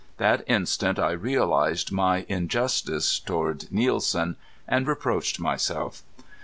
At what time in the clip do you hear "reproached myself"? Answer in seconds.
4.87-6.01